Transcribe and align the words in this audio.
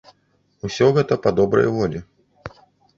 Усё 0.69 0.89
гэта 0.97 1.19
па 1.27 1.35
добрай 1.43 1.67
волі. 1.79 2.05